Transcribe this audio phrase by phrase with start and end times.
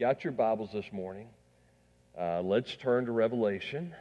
[0.00, 1.28] got your Bibles this morning,
[2.20, 3.94] uh, let's turn to Revelation.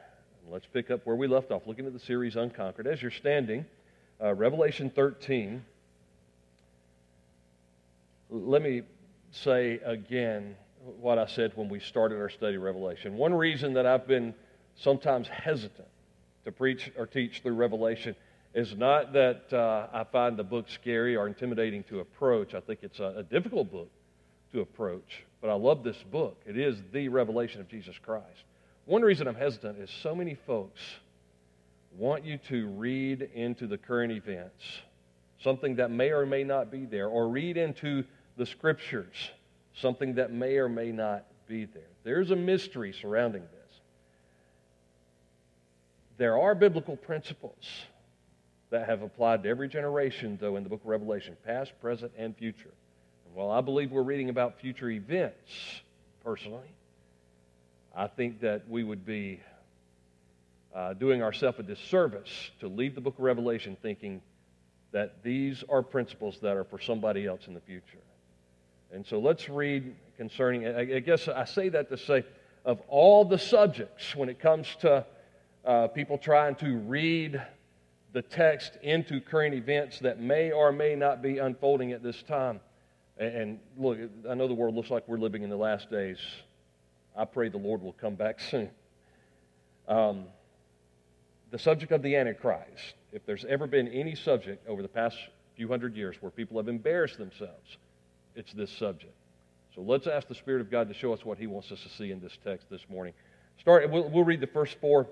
[0.50, 2.88] Let's pick up where we left off, looking at the series Unconquered.
[2.88, 3.66] As you're standing,
[4.21, 5.64] uh, Revelation 13.
[8.29, 8.82] Let me
[9.32, 10.55] say again
[11.00, 13.16] what I said when we started our study Revelation.
[13.16, 14.34] One reason that I've been
[14.75, 15.88] sometimes hesitant
[16.46, 18.16] to preach or teach through Revelation
[18.54, 22.54] is not that uh, I find the book scary or intimidating to approach.
[22.54, 23.89] I think it's a, a difficult book
[24.52, 26.38] to approach, but I love this book.
[26.46, 28.46] It is the revelation of Jesus Christ.
[28.86, 30.79] One reason I'm hesitant is so many folks
[31.97, 34.64] want you to read into the current events
[35.44, 38.06] something that may or may not be there, or read into
[38.38, 39.32] the scriptures
[39.76, 41.84] something that may or may not be there.
[42.06, 43.80] There's a mystery surrounding this.
[46.18, 47.66] There are biblical principles
[48.70, 52.34] that have applied to every generation, though, in the book of Revelation, past, present, and
[52.38, 52.72] future.
[53.34, 55.82] While I believe we're reading about future events,
[56.23, 56.68] personally,
[57.96, 59.40] I think that we would be
[60.76, 64.22] uh, doing ourselves a disservice to leave the book of Revelation thinking
[64.92, 68.04] that these are principles that are for somebody else in the future.
[68.92, 72.23] And so let's read concerning, I guess I say that to say,
[72.64, 75.08] of all the subjects when it comes to
[75.66, 77.42] uh, people trying to read
[78.11, 82.59] the text into current events that may or may not be unfolding at this time.
[83.17, 83.97] And look,
[84.30, 86.17] I know the world looks like we're living in the last days.
[87.16, 88.70] I pray the Lord will come back soon.
[89.88, 90.25] Um,
[91.52, 95.17] the subject of the Antichrist, if there's ever been any subject over the past
[95.55, 97.78] few hundred years where people have embarrassed themselves,
[98.36, 99.14] it's this subject.
[99.75, 101.89] So let's ask the Spirit of God to show us what He wants us to
[101.89, 103.14] see in this text this morning.
[103.59, 103.89] Start.
[103.89, 105.08] We'll, we'll read the first four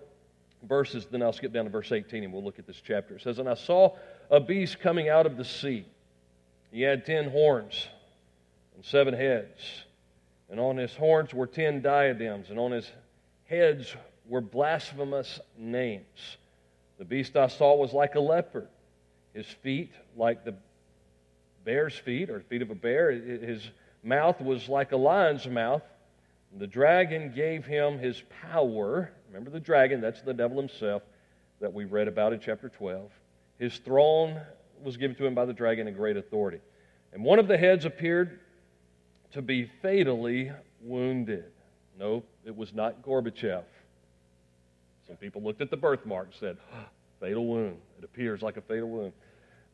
[0.67, 3.15] verses, then I'll skip down to verse 18 and we'll look at this chapter.
[3.15, 3.95] It says, And I saw
[4.29, 5.85] a beast coming out of the sea.
[6.71, 7.87] He had ten horns
[8.75, 9.83] and seven heads,
[10.49, 12.89] and on his horns were ten diadems, and on his
[13.45, 13.93] heads
[14.27, 16.37] were blasphemous names.
[16.97, 18.69] The beast I saw was like a leopard,
[19.33, 20.55] his feet like the
[21.65, 23.11] bear's feet, or feet of a bear.
[23.11, 23.69] His
[24.03, 25.83] mouth was like a lion's mouth.
[26.57, 29.11] The dragon gave him his power.
[29.27, 31.03] Remember the dragon, that's the devil himself
[31.59, 33.11] that we read about in chapter 12.
[33.57, 34.41] His throne
[34.83, 36.59] was given to him by the dragon in great authority.
[37.13, 38.39] And one of the heads appeared
[39.33, 41.45] to be fatally wounded.
[41.99, 43.63] No, it was not Gorbachev.
[45.07, 46.85] Some people looked at the birthmark and said, oh,
[47.19, 47.77] fatal wound.
[47.97, 49.13] It appears like a fatal wound.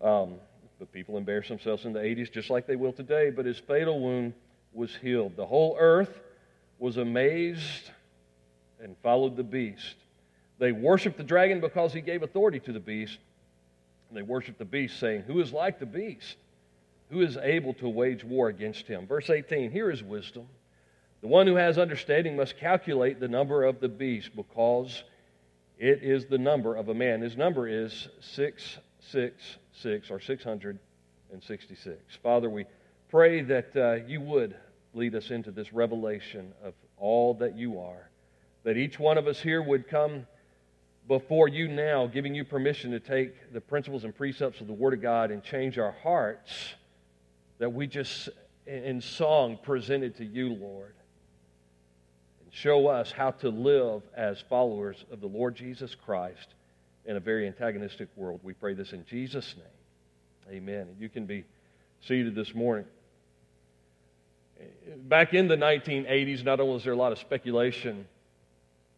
[0.01, 0.35] Um,
[0.79, 3.29] but people embarrassed themselves in the 80s just like they will today.
[3.29, 4.33] But his fatal wound
[4.73, 5.35] was healed.
[5.35, 6.21] The whole earth
[6.79, 7.91] was amazed
[8.79, 9.95] and followed the beast.
[10.59, 13.17] They worshiped the dragon because he gave authority to the beast.
[14.11, 16.37] They worshiped the beast, saying, Who is like the beast?
[17.09, 19.07] Who is able to wage war against him?
[19.07, 20.47] Verse 18 Here is wisdom.
[21.21, 25.03] The one who has understanding must calculate the number of the beast because
[25.79, 27.21] it is the number of a man.
[27.21, 32.17] His number is 666 or 666.
[32.21, 32.65] Father, we
[33.09, 34.55] pray that uh, you would
[34.93, 38.09] lead us into this revelation of all that you are.
[38.63, 40.27] That each one of us here would come
[41.07, 44.93] before you now, giving you permission to take the principles and precepts of the Word
[44.93, 46.73] of God and change our hearts
[47.59, 48.29] that we just,
[48.65, 50.93] in song, presented to you, Lord.
[52.43, 56.53] And show us how to live as followers of the Lord Jesus Christ
[57.05, 58.41] in a very antagonistic world.
[58.43, 60.57] We pray this in Jesus' name.
[60.57, 60.87] Amen.
[60.89, 61.45] And you can be
[62.01, 62.85] seated this morning
[64.95, 68.07] back in the 1980s, not only was there a lot of speculation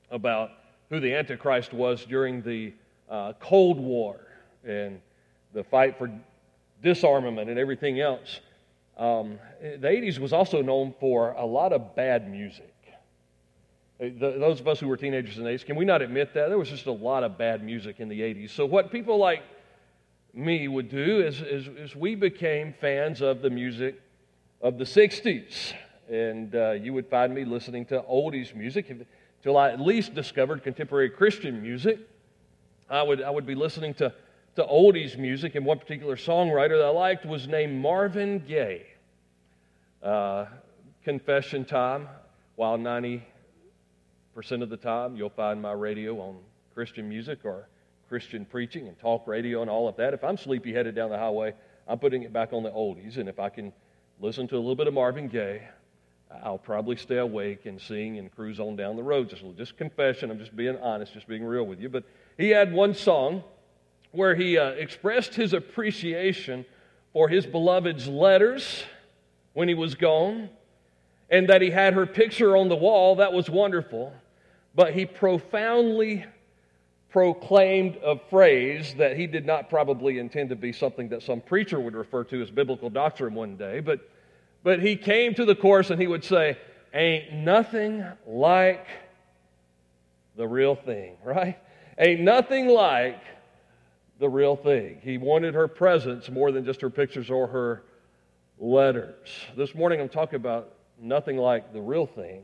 [0.10, 0.52] about
[0.90, 2.74] who the Antichrist was during the
[3.10, 4.20] uh, Cold War
[4.64, 5.00] and
[5.54, 6.12] the fight for
[6.82, 8.40] disarmament and everything else,
[8.98, 12.74] um, the 80s was also known for a lot of bad music.
[14.02, 16.34] Uh, the, those of us who were teenagers in the 80s, can we not admit
[16.34, 16.50] that?
[16.50, 18.52] There was just a lot of bad music in the 80s.
[18.52, 19.44] So, what people like
[20.34, 24.00] me would do is, is, is we became fans of the music
[24.62, 25.74] of the 60s.
[26.10, 28.90] And uh, you would find me listening to oldies music
[29.40, 32.00] until I at least discovered contemporary Christian music.
[32.90, 34.14] I would, I would be listening to,
[34.56, 38.86] to oldies music, and one particular songwriter that I liked was named Marvin Gaye.
[40.04, 40.46] Uh,
[41.06, 42.10] confession time,
[42.56, 43.22] while 90%
[44.62, 46.38] of the time you'll find my radio on
[46.74, 47.68] Christian music or
[48.10, 50.14] Christian preaching and talk radio and all of that.
[50.14, 51.54] If I'm sleepy headed down the highway,
[51.88, 53.72] I'm putting it back on the oldies, and if I can
[54.20, 55.62] listen to a little bit of Marvin Gaye.
[56.44, 59.30] I'll probably stay awake and sing and cruise on down the road.
[59.30, 60.30] Just, just confession.
[60.30, 61.90] I'm just being honest, just being real with you.
[61.90, 62.04] But
[62.38, 63.44] he had one song
[64.12, 66.66] where he uh, expressed his appreciation
[67.14, 68.84] for his beloved's letters
[69.54, 70.50] when he was gone
[71.30, 73.16] and that he had her picture on the wall.
[73.16, 74.14] That was wonderful.
[74.76, 76.26] But he profoundly
[77.10, 81.80] proclaimed a phrase that he did not probably intend to be something that some preacher
[81.80, 83.80] would refer to as biblical doctrine one day.
[83.80, 84.08] But,
[84.64, 86.58] but he came to the course and he would say,
[86.94, 88.88] Ain't nothing like
[90.36, 91.58] the real thing, right?
[91.98, 93.22] Ain't nothing like
[94.20, 95.00] the real thing.
[95.02, 97.84] He wanted her presence more than just her pictures or her
[98.58, 99.30] letters.
[99.56, 102.44] This morning I'm talking about nothing like the real thing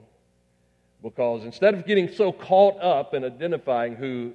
[1.03, 4.31] because instead of getting so caught up in identifying who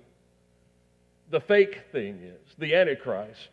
[1.31, 3.49] the fake thing is, the Antichrist,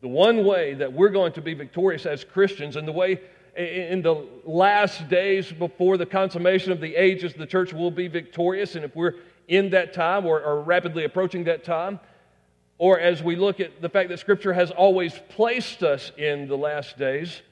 [0.00, 3.20] the one way that we're going to be victorious as Christians and the way
[3.56, 8.74] in the last days before the consummation of the ages, the church will be victorious.
[8.74, 9.14] And if we're
[9.48, 12.00] in that time or, or rapidly approaching that time,
[12.78, 16.56] or as we look at the fact that Scripture has always placed us in the
[16.56, 17.42] last days,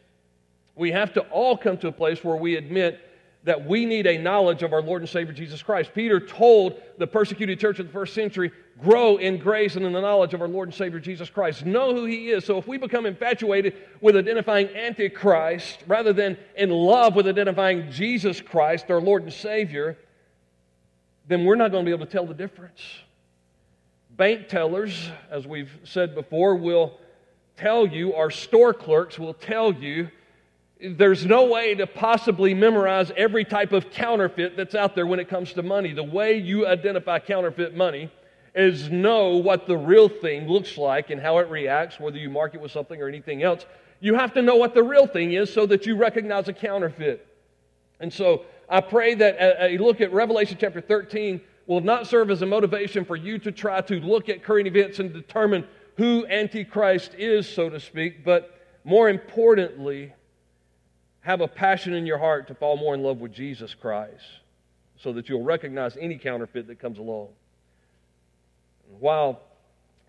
[0.75, 3.00] we have to all come to a place where we admit
[3.45, 5.91] that we need a knowledge of our Lord and Savior Jesus Christ.
[5.95, 10.00] Peter told the persecuted church of the first century, grow in grace and in the
[10.00, 11.66] knowledge of our Lord and Savior Jesus Christ.
[11.66, 12.44] Know who He is.
[12.44, 18.40] So if we become infatuated with identifying Antichrist rather than in love with identifying Jesus
[18.40, 19.96] Christ, our Lord and Savior,
[21.26, 22.80] then we're not going to be able to tell the difference.
[24.10, 26.98] Bank tellers, as we've said before, will
[27.56, 30.08] tell you, our store clerks will tell you
[30.80, 35.28] there's no way to possibly memorize every type of counterfeit that's out there when it
[35.28, 35.92] comes to money.
[35.92, 38.10] The way you identify counterfeit money
[38.55, 42.55] is know what the real thing looks like and how it reacts, whether you mark
[42.55, 43.67] it with something or anything else.
[44.00, 47.27] You have to know what the real thing is so that you recognize a counterfeit.
[48.00, 52.43] And so I pray that a look at Revelation chapter 13 will not serve as
[52.43, 55.67] a motivation for you to try to look at current events and determine
[55.97, 60.12] who Antichrist is, so to speak, but more importantly,
[61.21, 64.25] have a passion in your heart to fall more in love with Jesus Christ
[64.97, 67.29] so that you'll recognize any counterfeit that comes along.
[68.99, 69.40] While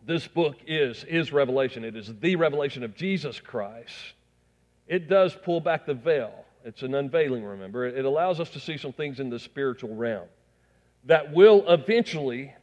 [0.05, 3.93] this book is his revelation, it is the revelation of Jesus Christ,
[4.87, 6.33] it does pull back the veil.
[6.65, 7.85] It's an unveiling, remember.
[7.85, 10.27] It allows us to see some things in the spiritual realm
[11.05, 12.53] that will eventually,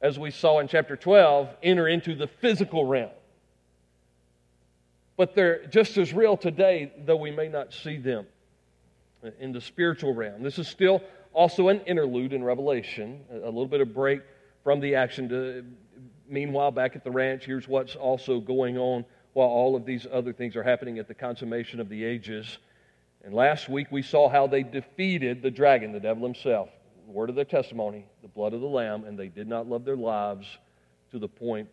[0.00, 3.10] as we saw in chapter 12, enter into the physical realm
[5.16, 8.26] but they're just as real today, though we may not see them
[9.38, 10.42] in the spiritual realm.
[10.42, 11.02] This is still
[11.32, 14.20] also an interlude in Revelation, a little bit of break
[14.64, 15.28] from the action.
[15.28, 15.64] To,
[16.28, 20.32] meanwhile, back at the ranch, here's what's also going on while all of these other
[20.32, 22.58] things are happening at the consummation of the ages.
[23.24, 26.70] And last week we saw how they defeated the dragon, the devil himself.
[27.06, 29.96] Word of their testimony, the blood of the Lamb, and they did not love their
[29.96, 30.46] lives
[31.10, 31.68] to the point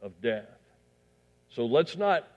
[0.00, 0.46] of death.
[1.50, 2.28] So let's not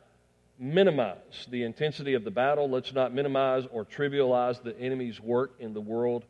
[0.59, 2.69] minimize the intensity of the battle.
[2.69, 6.25] Let's not minimize or trivialize the enemy's work in the world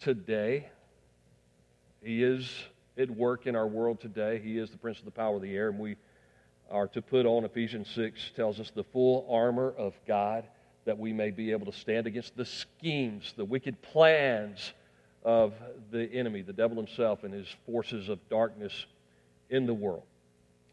[0.00, 0.68] today.
[2.02, 2.50] He is
[2.96, 4.40] at work in our world today.
[4.42, 5.96] He is the prince of the power of the air, and we
[6.70, 10.44] are to put on, Ephesians 6 tells us, the full armor of God
[10.84, 14.72] that we may be able to stand against the schemes, the wicked plans
[15.24, 15.52] of
[15.90, 18.86] the enemy, the devil himself, and his forces of darkness
[19.50, 20.04] in the world.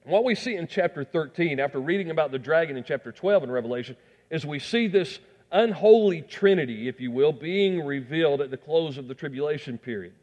[0.04, 3.52] What we see in chapter 13, after reading about the dragon in chapter 12 in
[3.52, 3.98] Revelation,
[4.30, 5.20] is we see this
[5.52, 10.14] unholy trinity, if you will, being revealed at the close of the tribulation period.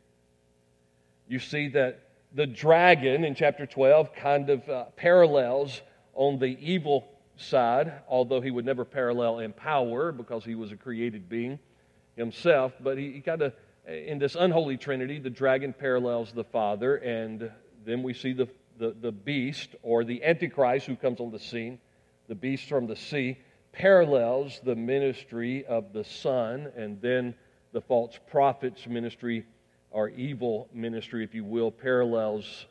[1.29, 2.01] You see that
[2.33, 5.81] the dragon in chapter 12 kind of uh, parallels
[6.15, 10.77] on the evil side, although he would never parallel in power because he was a
[10.77, 11.59] created being
[12.17, 12.73] himself.
[12.81, 13.53] But he, he kind of,
[13.87, 17.51] in this unholy trinity, the dragon parallels the Father, and
[17.85, 21.79] then we see the the, the beast or the Antichrist who comes on the scene,
[22.29, 23.39] the beast from the sea,
[23.73, 27.35] parallels the ministry of the Son, and then
[27.73, 29.45] the false prophet's ministry
[29.95, 32.67] or evil ministry, if you will, parallels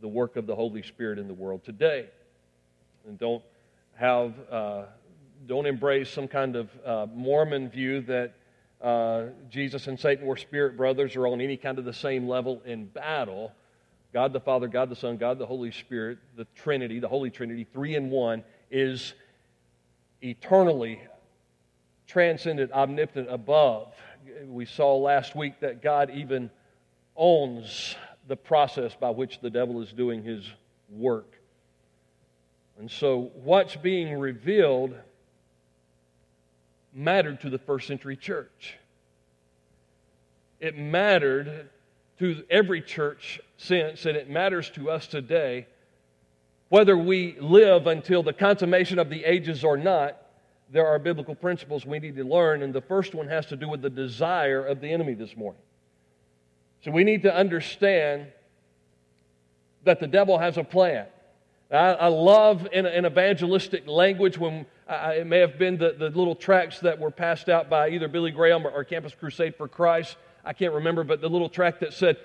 [0.00, 2.06] the work of the Holy Spirit in the world today.
[3.06, 3.44] And don't
[3.94, 4.82] have, uh,
[5.46, 8.34] don't embrace some kind of uh, Mormon view that
[8.82, 12.60] uh, Jesus and Satan were spirit brothers or on any kind of the same level
[12.66, 13.52] in battle.
[14.12, 17.68] God the Father, God the Son, God the Holy Spirit, the Trinity, the Holy Trinity,
[17.72, 19.14] three in one, is
[20.22, 21.00] eternally
[22.08, 23.94] transcendent, omnipotent, above.
[24.48, 26.50] We saw last week that God even
[27.16, 27.96] owns
[28.28, 30.44] the process by which the devil is doing his
[30.90, 31.30] work.
[32.78, 34.94] And so, what's being revealed
[36.94, 38.76] mattered to the first century church.
[40.60, 41.68] It mattered
[42.20, 45.66] to every church since, and it matters to us today,
[46.68, 50.16] whether we live until the consummation of the ages or not,
[50.70, 53.68] there are biblical principles we need to learn, and the first one has to do
[53.68, 55.60] with the desire of the enemy this morning.
[56.84, 58.26] So we need to understand
[59.84, 61.06] that the devil has a plan.
[61.70, 66.10] I, I love in, in, evangelistic language when uh, it may have been the, the
[66.10, 69.66] little tracts that were passed out by either Billy Graham or, or Campus Crusade for
[69.66, 70.16] Christ.
[70.44, 72.18] I can't remember, but the little tract that said,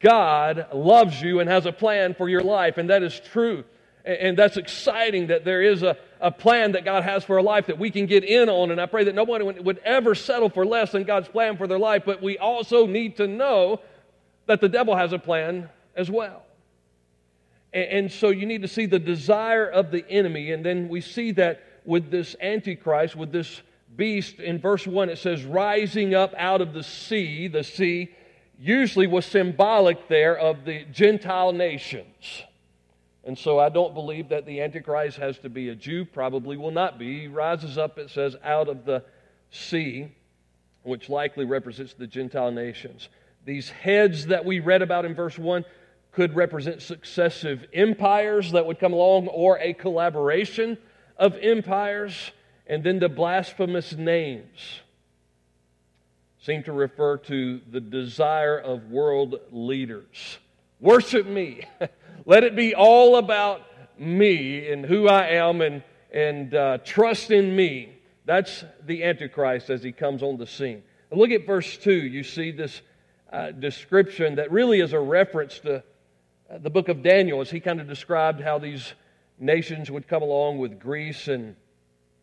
[0.00, 3.64] God loves you and has a plan for your life, and that is true.
[4.04, 7.66] And, that's exciting that there is a, a plan that God has for our life
[7.66, 8.70] that we can get in on.
[8.70, 11.78] And I pray that nobody would ever settle for less than God's plan for their
[11.78, 13.80] life, but we also need to know
[14.46, 16.42] that the devil has a plan as well.
[17.72, 20.52] And, so you need to see the desire of the enemy.
[20.52, 23.60] And then we see that with this Antichrist, with this
[23.96, 24.38] beast.
[24.38, 27.48] In verse 1, it says, rising up out of the sea.
[27.48, 28.14] The sea
[28.58, 32.44] usually was symbolic there of the Gentile nations.
[33.24, 36.70] And so I don't believe that the Antichrist has to be a Jew, probably will
[36.70, 37.22] not be.
[37.22, 39.02] He rises up, it says, out of the
[39.50, 40.08] sea,
[40.84, 43.08] which likely represents the Gentile nations.
[43.46, 45.64] These heads that we read about in verse 1
[46.10, 50.76] could represent successive empires that would come along or a collaboration
[51.16, 52.32] of empires.
[52.66, 54.80] And then the blasphemous names
[56.40, 60.38] seem to refer to the desire of world leaders.
[60.80, 61.62] Worship me.
[62.26, 63.62] Let it be all about
[63.96, 67.96] me and who I am and, and uh, trust in me.
[68.24, 70.82] That's the Antichrist as he comes on the scene.
[71.12, 71.92] Look at verse 2.
[71.92, 72.82] You see this
[73.36, 77.60] uh, description that really is a reference to uh, the book of Daniel as he
[77.60, 78.94] kind of described how these
[79.38, 81.54] nations would come along with Greece and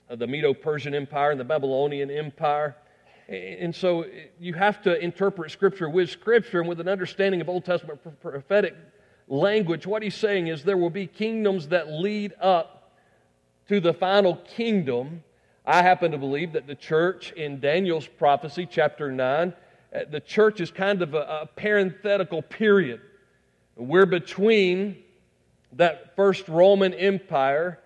[0.09, 2.75] uh, the Medo Persian Empire and the Babylonian Empire.
[3.29, 4.05] And so
[4.39, 8.75] you have to interpret Scripture with Scripture and with an understanding of Old Testament prophetic
[9.27, 9.85] language.
[9.85, 12.91] What he's saying is there will be kingdoms that lead up
[13.69, 15.23] to the final kingdom.
[15.63, 19.51] I happen to believe that the church in Daniel's prophecy, chapter 9, uh,
[19.93, 23.01] Uh, the church is kind of a, a parenthetical period
[23.75, 24.97] we're between
[25.73, 27.79] that first Roman Empire,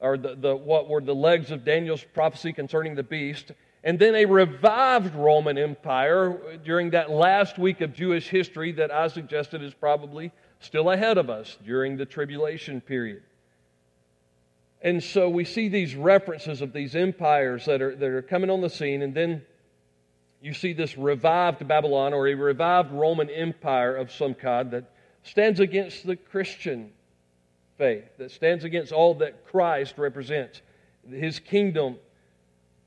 [0.00, 3.50] or the, the, what were the legs of Daniel's prophecy concerning the beast,
[3.82, 9.08] and then a revived Roman Empire during that last week of Jewish history that I
[9.08, 10.30] suggested is probably
[10.60, 13.22] still ahead of us during the tribulation period.
[14.82, 18.60] And so we see these references of these empires that are, that are coming on
[18.60, 19.42] the scene, and then
[20.40, 24.90] you see this revived Babylon or a revived Roman Empire of some kind that
[25.22, 26.92] stands against the Christian
[27.76, 30.62] faith, that stands against all that Christ represents.
[31.08, 31.96] His kingdom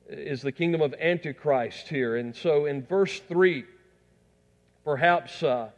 [0.08, 2.18] is the kingdom of Antichrist here.
[2.18, 3.66] And so in verse 3,
[4.84, 5.70] perhaps uh,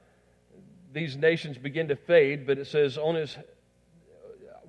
[0.92, 3.38] these nations begin to fade, but it says on his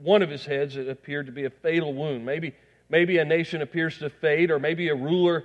[0.03, 2.27] one of his heads it appeared to be a fatal wound.
[2.27, 2.55] Maybe,
[2.89, 5.45] maybe a nation appears to fade, or maybe a ruler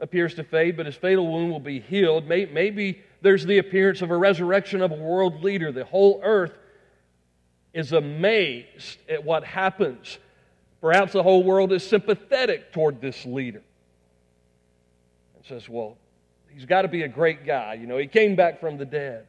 [0.00, 2.26] appears to fade, but his fatal wound will be healed.
[2.26, 5.72] Maybe there's the appearance of a resurrection of a world leader.
[5.72, 6.52] The whole earth
[7.72, 10.18] is amazed at what happens.
[10.80, 13.62] Perhaps the whole world is sympathetic toward this leader
[15.34, 15.96] and says, Well,
[16.48, 17.74] he's got to be a great guy.
[17.74, 19.26] You know, he came back from the dead.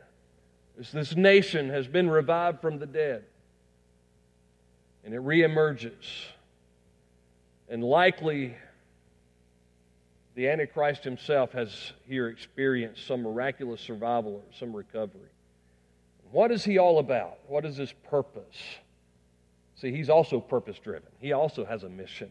[0.78, 3.24] This, this nation has been revived from the dead.
[5.04, 6.26] And it reemerges.
[7.70, 8.56] And likely
[10.38, 15.32] the Antichrist himself has here experienced some miraculous survival or some recovery.
[16.32, 17.40] What is he all about?
[17.48, 18.56] What is his purpose?
[19.82, 22.30] See, he's also purpose driven, he also has a mission.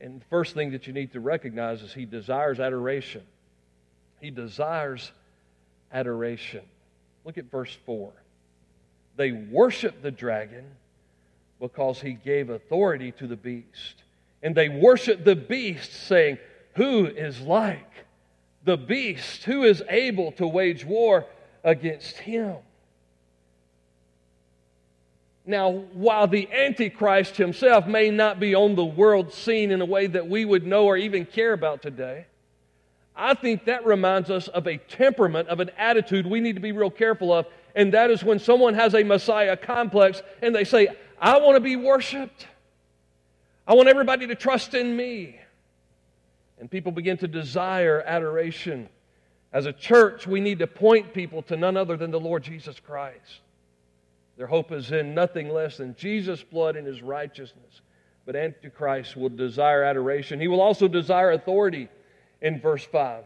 [0.00, 3.22] And the first thing that you need to recognize is he desires adoration.
[4.22, 5.12] He desires
[5.92, 6.62] adoration.
[7.26, 8.10] Look at verse 4.
[9.16, 10.64] They worship the dragon
[11.60, 14.02] because he gave authority to the beast.
[14.42, 16.38] And they worship the beast, saying,
[16.74, 17.90] who is like
[18.64, 19.44] the beast?
[19.44, 21.26] Who is able to wage war
[21.64, 22.56] against him?
[25.44, 30.06] Now, while the Antichrist himself may not be on the world scene in a way
[30.06, 32.26] that we would know or even care about today,
[33.16, 36.72] I think that reminds us of a temperament, of an attitude we need to be
[36.72, 40.88] real careful of, and that is when someone has a Messiah complex and they say,
[41.20, 42.46] I want to be worshiped.
[43.66, 45.38] I want everybody to trust in me
[46.62, 48.88] and people begin to desire adoration.
[49.52, 52.78] As a church, we need to point people to none other than the Lord Jesus
[52.78, 53.40] Christ.
[54.36, 57.80] Their hope is in nothing less than Jesus' blood and his righteousness.
[58.24, 60.38] But Antichrist will desire adoration.
[60.38, 61.88] He will also desire authority
[62.40, 63.24] in verse 5.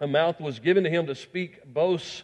[0.00, 2.22] A mouth was given to him to speak boasts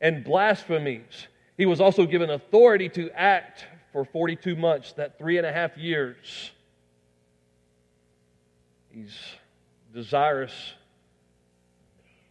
[0.00, 1.26] and blasphemies.
[1.56, 5.76] He was also given authority to act for 42 months, that three and a half
[5.76, 6.52] years
[8.92, 9.16] He's
[9.92, 10.52] desirous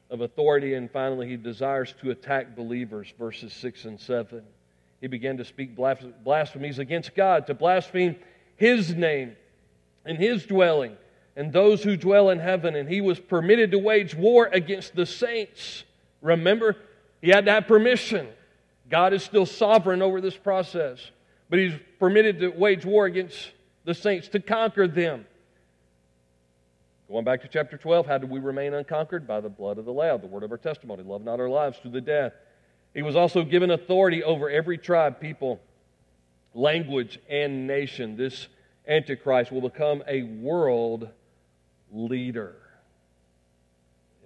[0.10, 4.44] of authority, and finally, he desires to attack believers, verses 6 and 7.
[5.00, 8.16] He began to speak blasphemies against God, to blaspheme
[8.58, 9.36] his name
[10.06, 10.98] and his dwelling
[11.36, 12.76] and those who dwell in heaven.
[12.76, 15.86] And he was permitted to wage war against the saints.
[16.22, 16.76] Remember,
[17.22, 18.28] he had to have permission.
[18.90, 21.00] God is still sovereign over this process,
[21.50, 23.52] but he's permitted to wage war against
[23.86, 25.26] the saints to conquer them.
[27.12, 29.28] Going back to chapter 12, how do we remain unconquered?
[29.28, 31.04] By the blood of the Lamb, the word of our testimony.
[31.04, 32.32] Love not our lives to the death.
[32.94, 35.60] He was also given authority over every tribe, people,
[36.54, 38.16] language, and nation.
[38.16, 38.48] This
[38.88, 41.10] Antichrist will become a world
[41.92, 42.56] leader.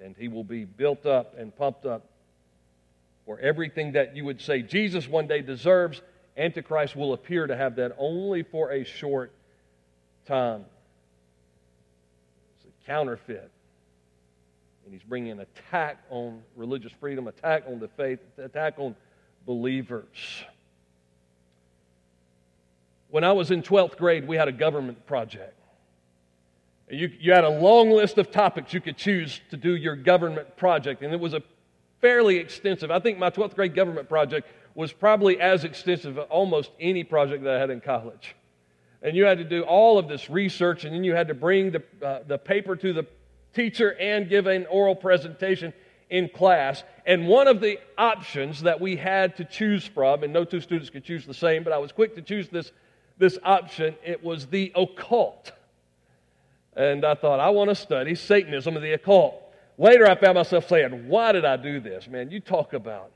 [0.04, 2.06] And he will be built up and pumped up
[3.26, 6.04] for everything that you would say Jesus one day deserves.
[6.38, 9.32] Antichrist will appear to have that only for a short
[10.28, 10.66] time.
[12.86, 13.52] Counterfeit.
[14.86, 18.96] And he's bringing an attack on religious freedom, attack on the faith, attack on
[19.46, 20.44] believers.
[23.10, 25.54] When I was in 12th grade, we had a government project.
[26.90, 30.56] You, you had a long list of topics you could choose to do your government
[30.56, 31.42] project, and it was a
[32.00, 32.92] fairly extensive.
[32.92, 37.44] I think my 12th grade government project was probably as extensive as almost any project
[37.44, 38.36] that I had in college.
[39.06, 41.70] And you had to do all of this research, and then you had to bring
[41.70, 43.06] the, uh, the paper to the
[43.54, 45.74] teacher and give an oral presentation
[46.10, 46.84] in class.
[47.06, 50.90] And one of the options that we had to choose from, and no two students
[50.90, 52.72] could choose the same, but I was quick to choose this,
[53.20, 55.52] this option, it was the occult.
[56.76, 59.40] And I thought, I want to study Satanism and the occult.
[59.78, 62.08] Later, I found myself saying, Why did I do this?
[62.08, 63.12] Man, you talk about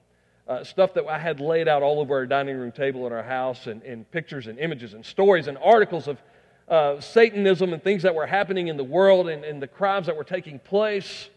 [0.49, 3.23] uh, stuff that I had laid out all over our dining room table in our
[3.23, 6.17] house, and, and pictures and images and stories and articles of
[6.67, 10.17] uh, Satanism and things that were happening in the world and, and the crimes that
[10.17, 11.29] were taking place.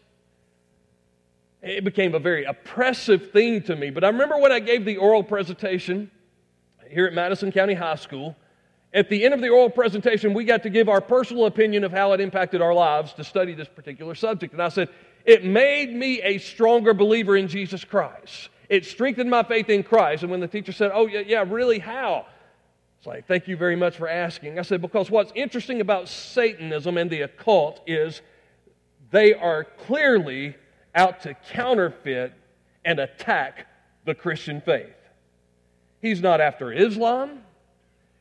[1.61, 3.91] It became a very oppressive thing to me.
[3.91, 6.11] But I remember when I gave the oral presentation
[6.89, 8.35] here at Madison County High School,
[8.93, 11.91] at the end of the oral presentation, we got to give our personal opinion of
[11.91, 14.53] how it impacted our lives to study this particular subject.
[14.53, 14.89] And I said,
[15.25, 18.49] it made me a stronger believer in Jesus Christ.
[18.69, 20.23] It strengthened my faith in Christ.
[20.23, 22.25] And when the teacher said, Oh, yeah, yeah really, how?
[22.97, 24.59] It's like, Thank you very much for asking.
[24.59, 28.21] I said, Because what's interesting about Satanism and the occult is
[29.11, 30.55] they are clearly
[30.95, 32.33] out to counterfeit
[32.85, 33.67] and attack
[34.05, 34.95] the Christian faith.
[36.01, 37.43] He's not after Islam.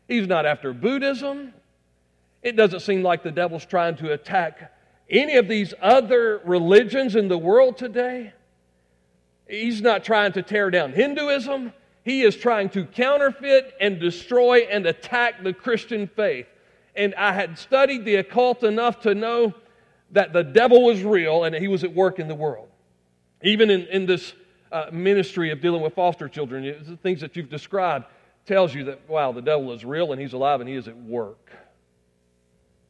[0.06, 1.52] He's not after Buddhism.
[2.42, 4.72] It doesn't seem like the devil's trying to attack
[5.08, 8.32] any of these other religions in the world today.
[9.48, 11.72] He's not trying to tear down Hinduism.
[12.04, 16.46] He is trying to counterfeit and destroy and attack the Christian faith.
[16.96, 19.54] And I had studied the occult enough to know
[20.10, 22.68] that the devil was real and he was at work in the world.
[23.42, 24.34] Even in, in this
[24.70, 28.06] uh, ministry of dealing with foster children, the things that you've described,
[28.46, 30.96] tells you that, wow, the devil is real and he's alive and he is at
[30.96, 31.50] work.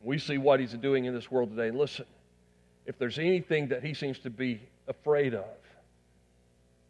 [0.03, 1.69] We see what he's doing in this world today.
[1.69, 2.07] And listen,
[2.87, 5.45] if there's anything that he seems to be afraid of,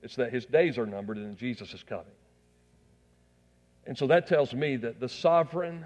[0.03, 2.05] it's that his days are numbered and Jesus is coming.
[3.87, 5.85] And so that tells me that the sovereign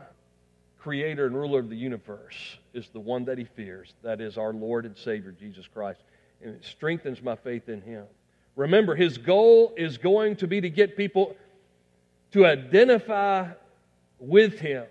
[0.78, 3.94] creator and ruler of the universe is the one that he fears.
[4.02, 6.00] That is our Lord and Savior, Jesus Christ.
[6.42, 8.04] And it strengthens my faith in him.
[8.54, 11.36] Remember, his goal is going to be to get people
[12.32, 13.48] to identify
[14.18, 14.84] with Him.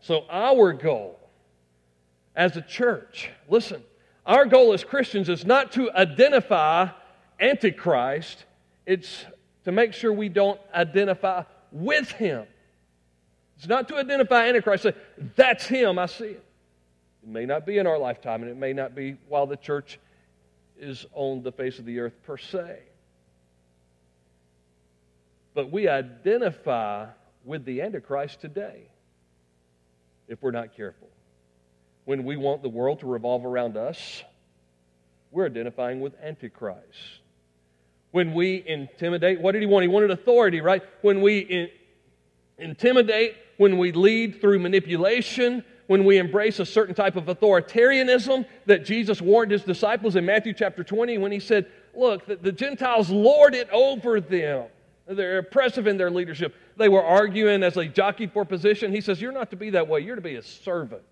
[0.00, 1.18] So, our goal
[2.34, 3.82] as a church, listen,
[4.24, 6.88] our goal as Christians is not to identify
[7.40, 8.44] Antichrist,
[8.86, 9.24] it's
[9.64, 12.46] to make sure we don't identify with Him.
[13.56, 14.94] It's not to identify Antichrist, say,
[15.34, 16.44] that's Him, I see it.
[17.22, 19.98] It may not be in our lifetime, and it may not be while the church
[20.78, 22.80] is on the face of the earth per se
[25.56, 27.06] but we identify
[27.42, 28.90] with the Antichrist today
[30.28, 31.08] if we're not careful.
[32.04, 34.22] When we want the world to revolve around us,
[35.30, 37.22] we're identifying with Antichrist.
[38.12, 39.82] When we intimidate, what did he want?
[39.82, 40.82] He wanted authority, right?
[41.02, 41.68] When we in,
[42.58, 48.84] intimidate, when we lead through manipulation, when we embrace a certain type of authoritarianism that
[48.84, 53.08] Jesus warned his disciples in Matthew chapter 20 when he said, Look, the, the Gentiles
[53.08, 54.66] lord it over them.
[55.08, 56.54] They're oppressive in their leadership.
[56.76, 58.92] They were arguing as they jockeyed for position.
[58.92, 60.00] He says, You're not to be that way.
[60.00, 61.02] You're to be a servant.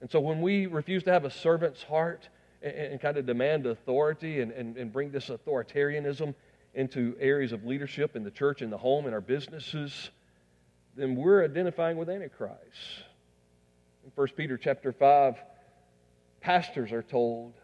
[0.00, 2.28] And so when we refuse to have a servant's heart
[2.62, 6.34] and, and kind of demand authority and, and, and bring this authoritarianism
[6.74, 10.10] into areas of leadership in the church, in the home, in our businesses,
[10.94, 12.54] then we're identifying with Antichrist.
[14.04, 15.36] In 1 Peter chapter 5,
[16.40, 17.54] pastors are told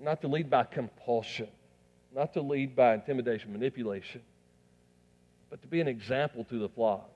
[0.00, 1.48] not to lead by compulsion,
[2.14, 4.20] not to lead by intimidation, manipulation,
[5.50, 7.10] but to be an example to the flock,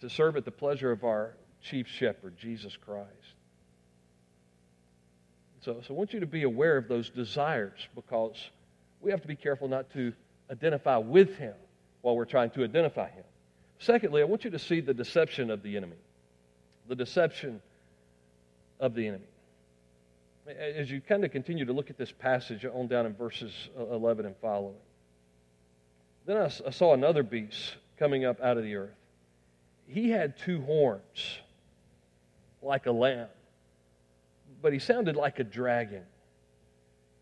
[0.00, 3.08] to serve at the pleasure of our chief shepherd, Jesus Christ.
[5.60, 8.36] So, so I want you to be aware of those desires because
[9.00, 10.12] we have to be careful not to
[10.50, 11.54] identify with him
[12.02, 13.24] while we're trying to identify him.
[13.78, 15.96] Secondly, I want you to see the deception of the enemy.
[16.88, 17.60] The deception
[18.78, 19.24] of the enemy.
[20.48, 23.84] As you kind of continue to look at this passage on down in verses uh,
[23.94, 24.74] 11 and following,
[26.26, 28.90] then I, I saw another beast coming up out of the earth.
[29.86, 31.38] He had two horns
[32.62, 33.28] like a lamb,
[34.62, 36.02] but he sounded like a dragon.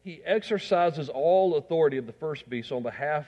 [0.05, 3.27] He exercises all authority of the first beast on behalf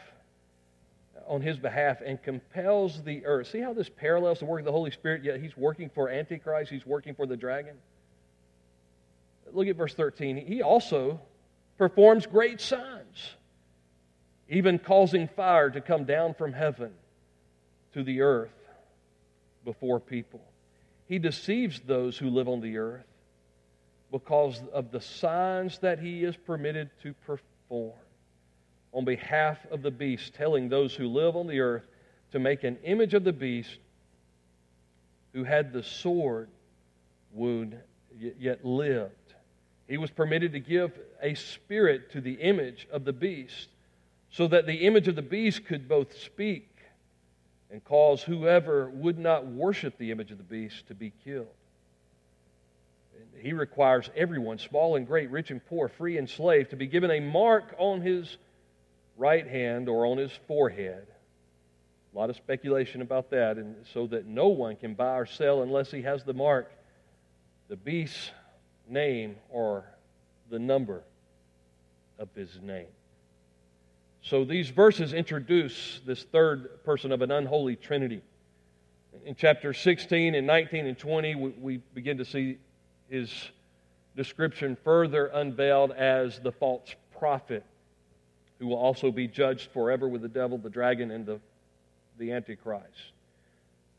[1.30, 3.48] on his behalf and compels the earth.
[3.48, 6.70] See how this parallels the work of the Holy Spirit, yet he's working for Antichrist,
[6.70, 7.76] he's working for the dragon?
[9.52, 10.36] Look at verse 13.
[10.38, 11.20] He also
[11.78, 13.34] performs great signs,
[14.48, 16.90] even causing fire to come down from heaven
[17.94, 18.50] to the earth
[19.64, 20.40] before people.
[21.06, 23.06] He deceives those who live on the earth
[24.10, 27.92] because of the signs that he is permitted to perform
[28.92, 31.86] on behalf of the beast, telling those who live on the earth
[32.32, 33.78] to make an image of the beast
[35.32, 36.48] who had the sword
[37.32, 37.76] wound
[38.38, 39.14] yet lived.
[39.88, 40.92] He was permitted to give
[41.22, 43.68] a spirit to the image of the beast
[44.30, 46.68] so that the image of the beast could both speak
[47.70, 51.46] and cause whoever would not worship the image of the beast to be killed.
[53.38, 57.10] He requires everyone, small and great, rich and poor, free and slave, to be given
[57.10, 58.36] a mark on his
[59.16, 61.06] right hand or on his forehead.
[62.14, 65.62] A lot of speculation about that, and so that no one can buy or sell
[65.62, 66.70] unless he has the mark,
[67.68, 68.30] the beast's
[68.88, 69.84] name, or
[70.50, 71.04] the number
[72.18, 72.88] of his name.
[74.22, 78.22] So these verses introduce this third person of an unholy trinity.
[79.24, 82.58] In chapter 16 and 19 and 20, we, begin to see
[83.10, 83.50] his
[84.16, 87.64] description further unveiled as the false prophet
[88.58, 91.40] who will also be judged forever with the devil, the dragon, and the,
[92.18, 93.12] the Antichrist.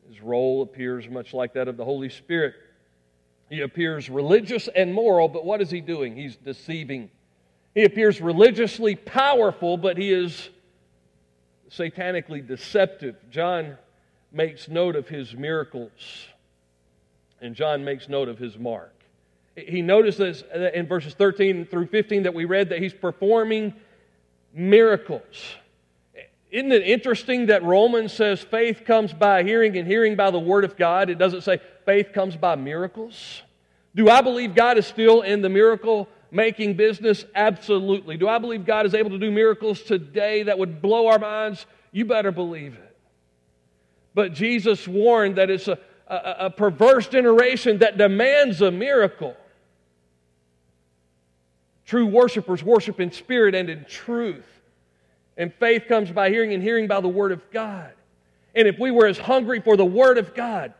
[0.07, 2.55] His role appears much like that of the Holy Spirit.
[3.49, 6.15] He appears religious and moral, but what is he doing?
[6.15, 7.09] He's deceiving
[7.73, 10.49] he appears religiously powerful, but he is
[11.69, 13.15] satanically deceptive.
[13.29, 13.77] John
[14.31, 16.27] makes note of his miracles,
[17.39, 18.93] and John makes note of his mark.
[19.55, 23.73] He notices uh, in verses 13 through 15 that we read that he's performing
[24.53, 25.55] miracles.
[26.51, 30.65] Isn't it interesting that Romans says faith comes by hearing and hearing by the Word
[30.65, 31.09] of God?
[31.09, 33.41] It doesn't say faith comes by miracles.
[33.95, 37.25] Do I believe God is still in the miracle making business?
[37.35, 38.17] Absolutely.
[38.17, 41.65] Do I believe God is able to do miracles today that would blow our minds?
[41.91, 42.97] You better believe it.
[44.13, 49.35] But Jesus warned that it's a, a, a perverse generation that demands a miracle.
[51.91, 54.45] True worshipers worship in spirit and in truth.
[55.35, 57.91] And faith comes by hearing, and hearing by the Word of God.
[58.55, 60.73] And if we were as hungry for the Word of God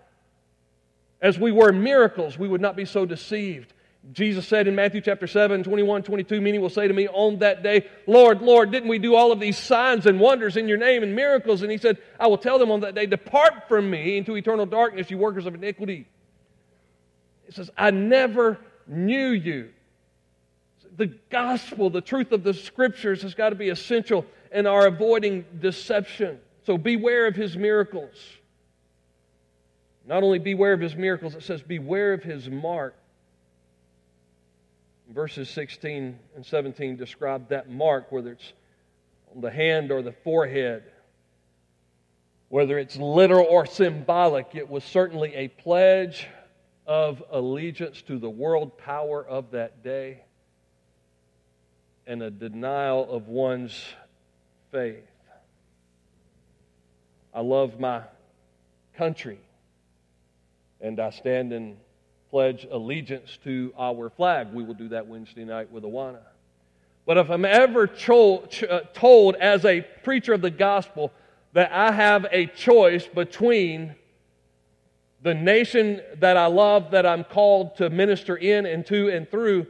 [1.21, 3.73] as we were miracles, we would not be so deceived.
[4.13, 7.61] Jesus said in Matthew chapter 7, 21, 22, many will say to me on that
[7.61, 11.03] day, Lord, Lord, didn't we do all of these signs and wonders in your name
[11.03, 11.61] and miracles?
[11.61, 14.65] And he said, I will tell them on that day, depart from me into eternal
[14.65, 16.07] darkness, you workers of iniquity.
[17.47, 19.71] He says, I never knew you.
[20.97, 25.45] The gospel, the truth of the scriptures has got to be essential in our avoiding
[25.59, 26.39] deception.
[26.65, 28.15] So beware of his miracles.
[30.05, 32.95] Not only beware of his miracles, it says beware of his mark
[35.13, 38.53] verses 16 and 17 describe that mark, whether it's
[39.35, 40.83] on the hand or the forehead.
[42.49, 46.27] Whether it's literal or symbolic, it was certainly a pledge
[46.85, 50.23] of allegiance to the world power of that day
[52.11, 53.85] and a denial of one's
[54.69, 55.05] faith.
[57.33, 58.01] I love my
[58.97, 59.39] country,
[60.81, 61.77] and I stand and
[62.29, 64.51] pledge allegiance to our flag.
[64.53, 66.19] We will do that Wednesday night with Awana.
[67.05, 71.13] But if I'm ever cho- ch- uh, told as a preacher of the gospel
[71.53, 73.95] that I have a choice between
[75.21, 79.67] the nation that I love, that I'm called to minister in and to and through,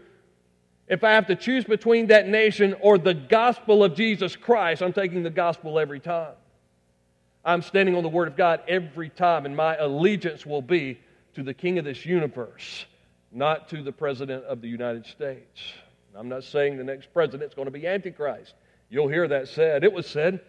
[0.92, 4.92] if I have to choose between that nation or the gospel of Jesus Christ, I'm
[4.92, 6.34] taking the gospel every time.
[7.46, 11.00] I'm standing on the Word of God every time, and my allegiance will be
[11.34, 12.86] to the King of this universe,
[13.32, 15.62] not to the President of the United States.
[16.14, 18.54] I'm not saying the next president is going to be Antichrist.
[18.90, 19.86] You'll hear that said.
[19.86, 20.42] It was said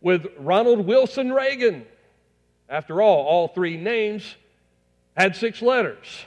[0.00, 1.84] with Ronald Wilson Reagan.
[2.70, 4.34] After all, all three names
[5.14, 6.24] had six letters.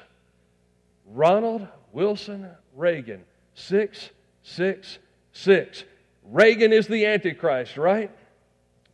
[1.07, 3.25] Ronald Wilson Reagan.
[3.55, 4.09] Six,
[4.41, 4.99] six,
[5.31, 5.83] six.
[6.23, 8.11] Reagan is the Antichrist, right?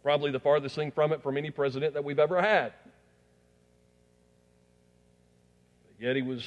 [0.03, 2.73] Probably the farthest thing from it from any president that we've ever had.
[5.99, 6.45] Yet he was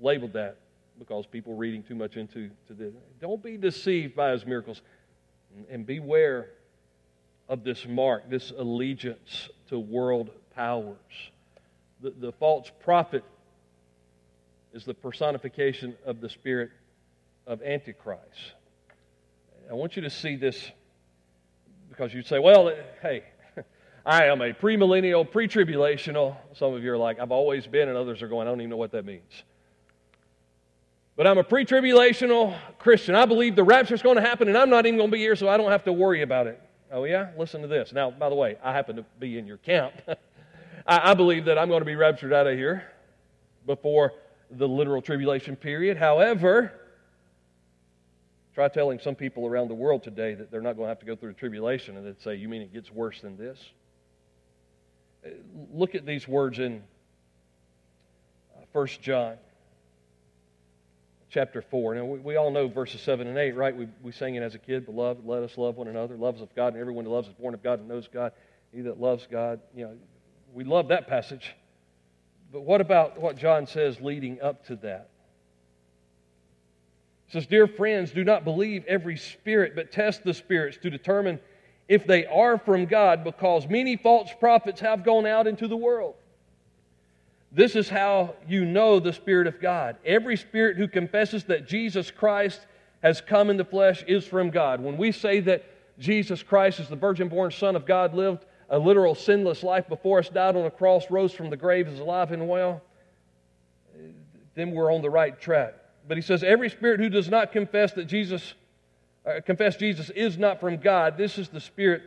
[0.00, 0.56] labeled that
[0.98, 2.92] because people reading too much into to this.
[3.20, 4.82] Don't be deceived by his miracles
[5.70, 6.50] and beware
[7.48, 10.96] of this mark, this allegiance to world powers.
[12.00, 13.24] The, the false prophet
[14.72, 16.70] is the personification of the spirit
[17.46, 18.54] of Antichrist.
[19.70, 20.70] I want you to see this
[21.88, 23.24] because you say, well, hey,
[24.06, 26.36] I am a premillennial, pre tribulational.
[26.54, 28.70] Some of you are like, I've always been, and others are going, I don't even
[28.70, 29.42] know what that means.
[31.16, 33.14] But I'm a pre tribulational Christian.
[33.14, 35.20] I believe the rapture is going to happen, and I'm not even going to be
[35.20, 36.60] here, so I don't have to worry about it.
[36.90, 37.30] Oh, yeah?
[37.38, 37.92] Listen to this.
[37.92, 39.94] Now, by the way, I happen to be in your camp.
[40.86, 42.84] I, I believe that I'm going to be raptured out of here
[43.66, 44.12] before
[44.50, 45.96] the literal tribulation period.
[45.96, 46.72] However,
[48.54, 51.06] try telling some people around the world today that they're not going to have to
[51.06, 53.58] go through tribulation, and they'd say, You mean it gets worse than this?
[55.24, 55.30] Uh,
[55.72, 56.82] look at these words in
[58.72, 59.36] 1 uh, John
[61.30, 61.96] chapter 4.
[61.96, 63.76] Now, we, we, all know verses 7 and 8, right?
[63.76, 66.16] We, we sang it as a kid, Beloved, let us love one another.
[66.16, 68.32] Loves of God, and everyone who loves is born of God and knows God.
[68.72, 69.96] He that loves God, you know,
[70.52, 71.54] we love that passage.
[72.52, 75.10] But what about what John says leading up to that?
[77.26, 81.40] He says, Dear friends, do not believe every spirit, but test the spirits to determine
[81.88, 86.14] if they are from God, because many false prophets have gone out into the world.
[87.52, 89.96] This is how you know the Spirit of God.
[90.04, 92.66] Every spirit who confesses that Jesus Christ
[93.02, 94.80] has come in the flesh is from God.
[94.80, 95.64] When we say that
[95.98, 100.18] Jesus Christ is the virgin born Son of God, lived a literal sinless life before
[100.18, 102.82] us, died on a cross, rose from the grave, is alive and well,
[104.54, 105.74] then we're on the right track.
[106.06, 108.54] But he says, every spirit who does not confess that Jesus,
[109.26, 112.02] uh, confess Jesus is not from God, this is the spirit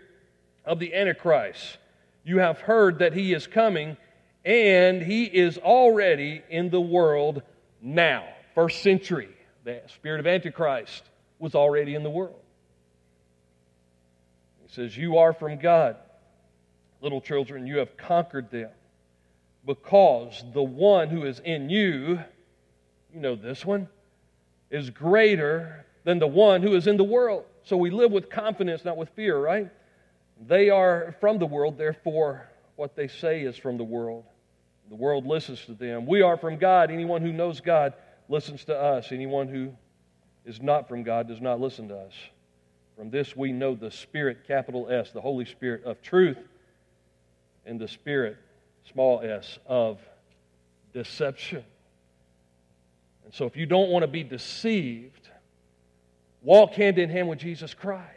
[0.65, 1.77] of the Antichrist.
[2.23, 3.97] You have heard that he is coming
[4.45, 7.41] and he is already in the world
[7.81, 8.27] now.
[8.53, 9.29] First century,
[9.63, 11.03] the spirit of Antichrist
[11.39, 12.39] was already in the world.
[14.65, 15.97] He says, You are from God.
[17.01, 18.69] Little children, you have conquered them
[19.65, 22.19] because the one who is in you,
[23.17, 23.89] you know this one,
[24.69, 27.45] is greater than the one who is in the world.
[27.63, 29.71] So we live with confidence, not with fear, right?
[30.47, 34.23] They are from the world, therefore, what they say is from the world.
[34.89, 36.05] The world listens to them.
[36.05, 36.91] We are from God.
[36.91, 37.93] Anyone who knows God
[38.29, 39.11] listens to us.
[39.11, 39.73] Anyone who
[40.45, 42.13] is not from God does not listen to us.
[42.95, 46.37] From this we know the Spirit, capital S, the Holy Spirit of truth,
[47.65, 48.37] and the Spirit,
[48.91, 49.99] small s, of
[50.93, 51.63] deception.
[53.27, 55.27] And so if you don't want to be deceived,
[56.41, 58.07] walk hand in hand with Jesus Christ.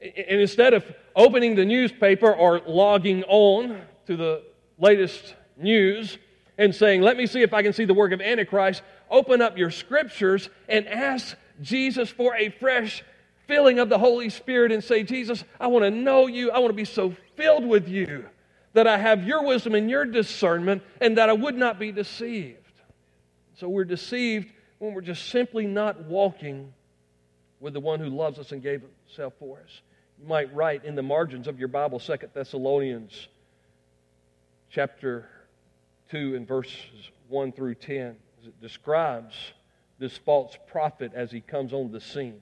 [0.00, 0.82] And instead of
[1.14, 4.42] opening the newspaper or logging on to the
[4.78, 6.16] latest news
[6.56, 9.58] and saying, Let me see if I can see the work of Antichrist, open up
[9.58, 13.04] your scriptures and ask Jesus for a fresh
[13.46, 16.50] filling of the Holy Spirit and say, Jesus, I want to know you.
[16.50, 18.24] I want to be so filled with you
[18.72, 22.65] that I have your wisdom and your discernment and that I would not be deceived.
[23.56, 26.72] So we're deceived when we're just simply not walking
[27.60, 29.80] with the one who loves us and gave himself for us.
[30.20, 33.28] You might write in the margins of your Bible, Second Thessalonians
[34.70, 35.28] chapter
[36.10, 38.16] 2 and verses 1 through 10
[38.46, 39.34] it describes
[39.98, 42.40] this false prophet as he comes on the scene.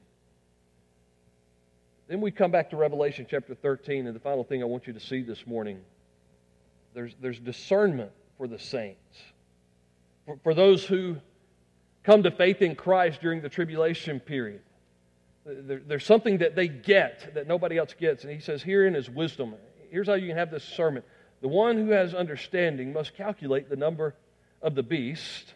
[2.09, 4.93] Then we come back to Revelation chapter 13, and the final thing I want you
[4.93, 5.81] to see this morning
[6.93, 9.19] there's, there's discernment for the saints.
[10.27, 11.17] For, for those who
[12.03, 14.61] come to faith in Christ during the tribulation period,
[15.45, 18.25] there, there's something that they get that nobody else gets.
[18.25, 19.55] And he says, Herein is wisdom.
[19.91, 21.03] Here's how you can have this sermon.
[21.43, 24.15] The one who has understanding must calculate the number
[24.63, 25.55] of the beast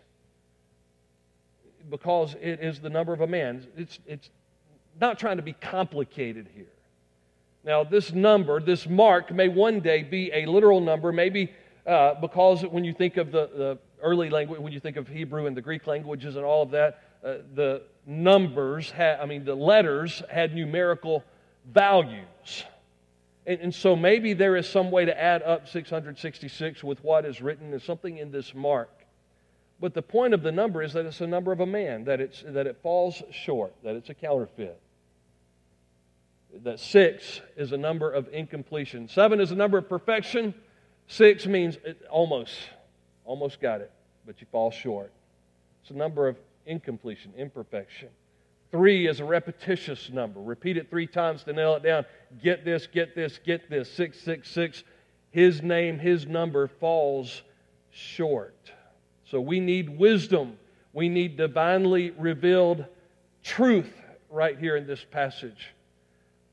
[1.88, 3.66] because it is the number of a man.
[3.76, 4.30] It's, it's
[5.00, 6.66] not trying to be complicated here.
[7.64, 11.50] Now, this number, this mark, may one day be a literal number, maybe
[11.88, 15.46] uh, because when you think of the, the, early language, when you think of Hebrew
[15.46, 19.54] and the Greek languages and all of that, uh, the numbers, had, I mean, the
[19.54, 21.24] letters had numerical
[21.66, 22.64] values.
[23.46, 27.40] And, and so maybe there is some way to add up 666 with what is
[27.40, 27.70] written.
[27.70, 28.90] There's something in this mark.
[29.80, 32.20] But the point of the number is that it's a number of a man, that,
[32.20, 34.78] it's, that it falls short, that it's a counterfeit.
[36.64, 39.08] That six is a number of incompletion.
[39.08, 40.54] Seven is a number of perfection.
[41.08, 41.78] Six means
[42.10, 42.54] almost,
[43.24, 43.90] almost got it,
[44.26, 45.10] but you fall short.
[45.82, 48.10] It's a number of incompletion, imperfection.
[48.70, 50.40] Three is a repetitious number.
[50.40, 52.04] Repeat it three times to nail it down.
[52.42, 53.90] Get this, get this, get this.
[53.90, 54.84] Six, six, six.
[55.30, 57.42] His name, his number falls
[57.90, 58.70] short.
[59.24, 60.58] So we need wisdom.
[60.92, 62.84] We need divinely revealed
[63.42, 63.90] truth
[64.28, 65.72] right here in this passage.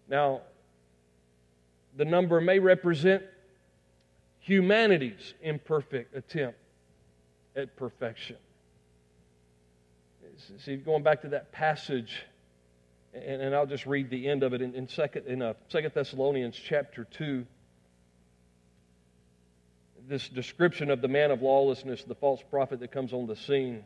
[0.07, 0.41] Now,
[1.97, 3.23] the number may represent
[4.45, 6.59] humanity's imperfect attempt
[7.55, 8.37] at perfection.
[10.59, 12.23] See, going back to that passage,
[13.13, 15.89] and, and I'll just read the end of it in, in, second, in uh, 2
[15.93, 17.45] Thessalonians chapter 2
[20.07, 23.83] this description of the man of lawlessness, the false prophet that comes on the scene.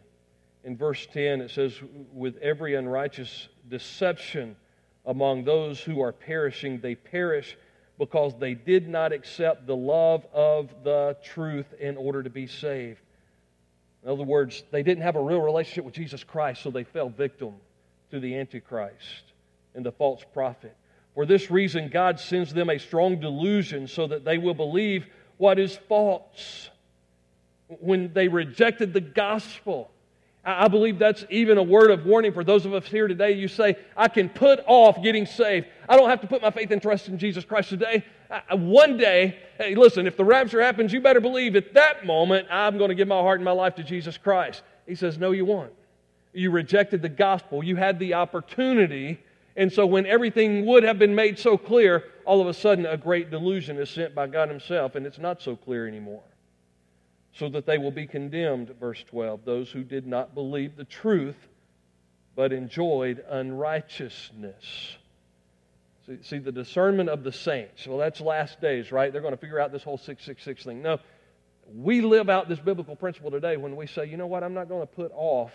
[0.65, 1.73] In verse 10, it says,
[2.11, 4.57] With every unrighteous deception
[5.05, 7.57] among those who are perishing, they perish
[7.99, 13.01] because they did not accept the love of the truth in order to be saved.
[14.03, 17.09] In other words, they didn't have a real relationship with Jesus Christ, so they fell
[17.09, 17.53] victim
[18.11, 19.33] to the Antichrist
[19.75, 20.75] and the false prophet.
[21.13, 25.05] For this reason, God sends them a strong delusion so that they will believe
[25.37, 26.69] what is false.
[27.67, 29.91] When they rejected the gospel,
[30.57, 33.33] I believe that's even a word of warning for those of us here today.
[33.33, 35.67] You say, I can put off getting saved.
[35.87, 38.05] I don't have to put my faith and trust in Jesus Christ today.
[38.51, 42.77] One day, hey, listen, if the rapture happens, you better believe at that moment I'm
[42.77, 44.63] going to give my heart and my life to Jesus Christ.
[44.87, 45.73] He says, No, you won't.
[46.33, 47.63] You rejected the gospel.
[47.63, 49.19] You had the opportunity.
[49.55, 52.97] And so when everything would have been made so clear, all of a sudden a
[52.97, 56.21] great delusion is sent by God Himself, and it's not so clear anymore.
[57.33, 61.37] So that they will be condemned, verse 12, those who did not believe the truth,
[62.35, 64.97] but enjoyed unrighteousness.
[66.05, 67.85] See, see, the discernment of the saints.
[67.85, 69.13] Well, that's last days, right?
[69.13, 70.81] They're going to figure out this whole 666 thing.
[70.81, 70.99] No,
[71.73, 74.67] we live out this biblical principle today when we say, you know what, I'm not
[74.67, 75.51] going to put off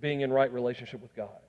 [0.00, 1.40] being in right relationship with God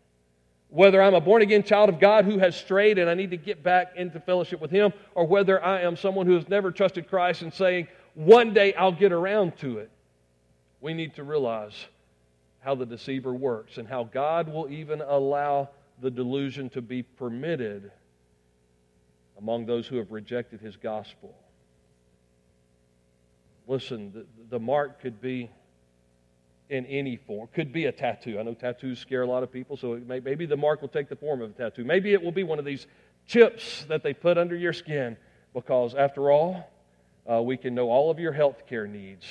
[0.69, 3.37] whether I'm a born again child of God who has strayed and I need to
[3.37, 7.07] get back into fellowship with Him, or whether I am someone who has never trusted
[7.09, 9.91] Christ and saying, one day I'll get around to it,
[10.81, 11.73] we need to realize
[12.59, 15.69] how the deceiver works and how God will even allow
[16.01, 17.91] the delusion to be permitted
[19.37, 21.35] among those who have rejected His gospel.
[23.67, 25.49] Listen, the, the mark could be
[26.69, 27.47] in any form.
[27.53, 28.39] Could be a tattoo.
[28.39, 31.09] I know tattoos scare a lot of people, so may, maybe the mark will take
[31.09, 31.83] the form of a tattoo.
[31.83, 32.87] Maybe it will be one of these
[33.27, 35.17] chips that they put under your skin,
[35.53, 36.69] because after all,
[37.29, 39.25] uh, we can know all of your health care needs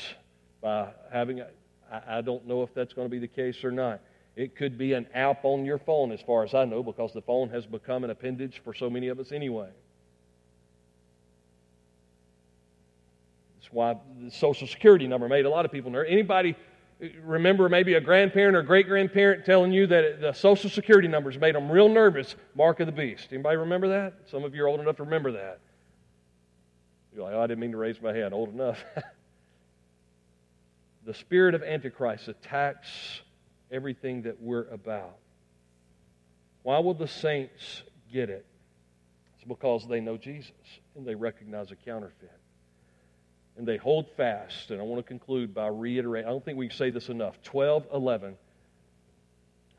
[0.61, 1.40] by having.
[1.40, 1.48] A,
[1.90, 4.00] I, I don't know if that's going to be the case or not.
[4.37, 7.22] It could be an app on your phone, as far as I know, because the
[7.22, 9.68] phone has become an appendage for so many of us anyway.
[13.57, 16.11] That's why the Social Security number made a lot of people nervous.
[16.11, 16.57] Anybody
[17.22, 21.54] remember maybe a grandparent or great grandparent telling you that the social security numbers made
[21.54, 24.80] them real nervous mark of the beast anybody remember that some of you are old
[24.80, 25.59] enough to remember that
[27.14, 28.83] you're like oh, i didn't mean to raise my hand old enough
[31.05, 32.88] the spirit of antichrist attacks
[33.70, 35.16] everything that we're about
[36.62, 38.44] why will the saints get it
[39.37, 40.53] it's because they know jesus
[40.96, 42.31] and they recognize a counterfeit
[43.57, 44.70] and they hold fast.
[44.70, 47.40] And I want to conclude by reiterating, I don't think we can say this enough.
[47.42, 48.37] 12, 11.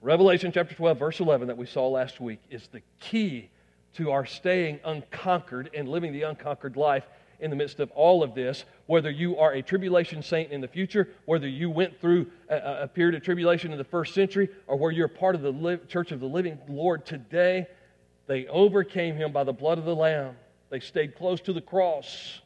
[0.02, 3.50] Revelation chapter 12, verse 11, that we saw last week, is the key
[3.96, 7.04] to our staying unconquered and living the unconquered life
[7.40, 10.68] in the midst of all of this, whether you are a tribulation saint in the
[10.68, 14.78] future, whether you went through a, a period of tribulation in the first century, or
[14.78, 17.68] where you're part of the li- church of the living Lord today,
[18.28, 20.36] they overcame him by the blood of the Lamb.
[20.70, 22.42] They stayed close to the cross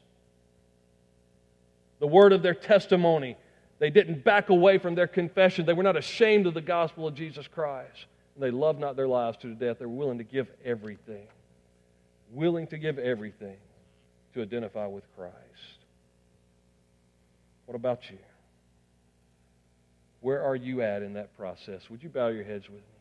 [2.00, 3.35] the word of their testimony.
[3.77, 5.65] They didn't back away from their confession.
[5.65, 8.06] They were not ashamed of the gospel of Jesus Christ.
[8.35, 9.79] And they loved not their lives to the death.
[9.79, 11.27] They were willing to give everything.
[12.31, 13.58] Willing to give everything
[14.34, 15.34] to identify with Christ.
[17.65, 18.17] What about you?
[20.21, 21.82] Where are you at in that process?
[21.90, 22.98] Would you bow your heads with me?